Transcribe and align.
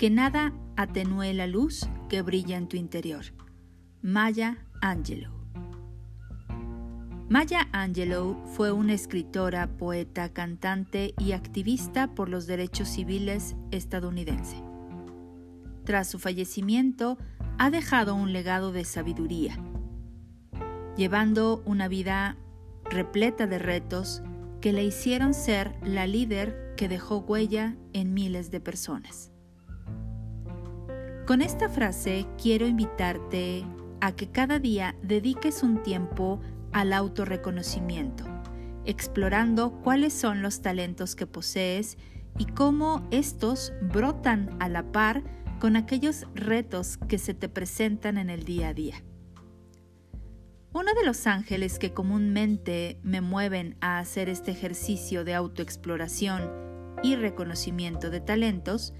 que 0.00 0.08
nada 0.08 0.54
atenúe 0.78 1.34
la 1.34 1.46
luz 1.46 1.86
que 2.08 2.22
brilla 2.22 2.56
en 2.56 2.68
tu 2.68 2.78
interior. 2.78 3.22
Maya 4.00 4.66
Angelou. 4.80 5.30
Maya 7.28 7.68
Angelou 7.72 8.38
fue 8.46 8.72
una 8.72 8.94
escritora, 8.94 9.66
poeta, 9.76 10.32
cantante 10.32 11.12
y 11.18 11.32
activista 11.32 12.14
por 12.14 12.30
los 12.30 12.46
derechos 12.46 12.88
civiles 12.88 13.56
estadounidense. 13.72 14.56
Tras 15.84 16.08
su 16.08 16.18
fallecimiento, 16.18 17.18
ha 17.58 17.68
dejado 17.68 18.14
un 18.14 18.32
legado 18.32 18.72
de 18.72 18.86
sabiduría, 18.86 19.58
llevando 20.96 21.62
una 21.66 21.88
vida 21.88 22.38
repleta 22.84 23.46
de 23.46 23.58
retos 23.58 24.22
que 24.62 24.72
le 24.72 24.82
hicieron 24.82 25.34
ser 25.34 25.74
la 25.82 26.06
líder 26.06 26.72
que 26.78 26.88
dejó 26.88 27.18
huella 27.18 27.76
en 27.92 28.14
miles 28.14 28.50
de 28.50 28.60
personas. 28.60 29.30
Con 31.26 31.42
esta 31.42 31.68
frase 31.68 32.26
quiero 32.42 32.66
invitarte 32.66 33.64
a 34.00 34.12
que 34.12 34.30
cada 34.30 34.58
día 34.58 34.96
dediques 35.02 35.62
un 35.62 35.82
tiempo 35.82 36.40
al 36.72 36.92
autorreconocimiento, 36.92 38.24
explorando 38.84 39.80
cuáles 39.82 40.12
son 40.12 40.42
los 40.42 40.60
talentos 40.60 41.14
que 41.14 41.26
posees 41.26 41.98
y 42.38 42.46
cómo 42.46 43.06
estos 43.10 43.72
brotan 43.80 44.56
a 44.60 44.68
la 44.68 44.90
par 44.90 45.22
con 45.60 45.76
aquellos 45.76 46.26
retos 46.34 46.96
que 46.96 47.18
se 47.18 47.34
te 47.34 47.48
presentan 47.48 48.18
en 48.18 48.30
el 48.30 48.44
día 48.44 48.68
a 48.68 48.74
día. 48.74 49.02
Uno 50.72 50.94
de 50.94 51.04
los 51.04 51.26
ángeles 51.26 51.78
que 51.78 51.92
comúnmente 51.92 52.98
me 53.02 53.20
mueven 53.20 53.76
a 53.80 53.98
hacer 53.98 54.28
este 54.28 54.52
ejercicio 54.52 55.24
de 55.24 55.34
autoexploración 55.34 56.50
y 57.02 57.16
reconocimiento 57.16 58.10
de 58.10 58.20
talentos 58.20 58.94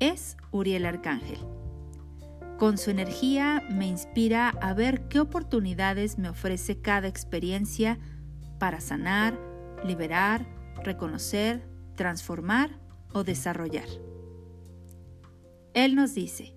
es 0.00 0.36
Uriel 0.50 0.86
Arcángel. 0.86 1.38
Con 2.58 2.78
su 2.78 2.90
energía 2.90 3.62
me 3.70 3.86
inspira 3.86 4.48
a 4.48 4.72
ver 4.72 5.08
qué 5.08 5.20
oportunidades 5.20 6.18
me 6.18 6.28
ofrece 6.28 6.80
cada 6.80 7.06
experiencia 7.06 7.98
para 8.58 8.80
sanar, 8.80 9.38
liberar, 9.84 10.46
reconocer, 10.82 11.68
transformar 11.96 12.70
o 13.12 13.24
desarrollar. 13.24 13.88
Él 15.74 15.94
nos 15.94 16.14
dice, 16.14 16.54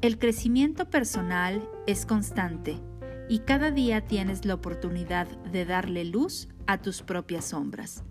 el 0.00 0.18
crecimiento 0.18 0.88
personal 0.88 1.68
es 1.88 2.06
constante 2.06 2.80
y 3.28 3.40
cada 3.40 3.72
día 3.72 4.06
tienes 4.06 4.44
la 4.44 4.54
oportunidad 4.54 5.26
de 5.50 5.64
darle 5.64 6.04
luz 6.04 6.48
a 6.68 6.78
tus 6.78 7.02
propias 7.02 7.46
sombras. 7.46 8.04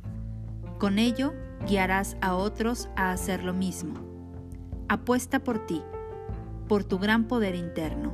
Con 0.79 0.99
ello, 0.99 1.33
guiarás 1.65 2.17
a 2.21 2.35
otros 2.35 2.89
a 2.95 3.11
hacer 3.11 3.43
lo 3.43 3.53
mismo. 3.53 3.95
Apuesta 4.89 5.39
por 5.43 5.65
ti 5.65 5.81
por 6.67 6.83
tu 6.83 6.99
gran 6.99 7.27
poder 7.27 7.55
interno. 7.55 8.13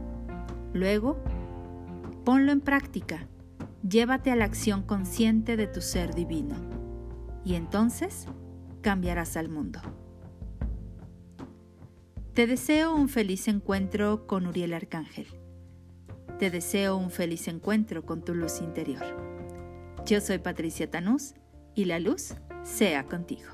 Luego, 0.74 1.18
ponlo 2.24 2.52
en 2.52 2.62
práctica. 2.62 3.28
Llévate 3.88 4.32
a 4.32 4.36
la 4.36 4.46
acción 4.46 4.84
consciente 4.84 5.58
de 5.58 5.68
tu 5.68 5.82
ser 5.82 6.14
divino. 6.14 6.56
Y 7.44 7.56
entonces 7.56 8.28
cambiarás 8.82 9.36
al 9.36 9.50
mundo. 9.50 9.82
Te 12.34 12.48
deseo 12.48 12.96
un 12.96 13.10
feliz 13.10 13.48
encuentro 13.48 14.26
con 14.26 14.48
Uriel 14.48 14.74
Arcángel. 14.74 15.28
Te 16.40 16.50
deseo 16.50 16.96
un 16.96 17.12
feliz 17.12 17.48
encuentro 17.48 18.06
con 18.06 18.24
tu 18.24 18.34
luz 18.34 18.62
interior. 18.62 19.04
Yo 20.06 20.20
soy 20.20 20.40
Patricia 20.40 20.90
Tanús 20.90 21.36
y 21.76 21.86
la 21.86 22.00
luz 22.00 22.36
sea 22.64 23.04
contigo. 23.06 23.50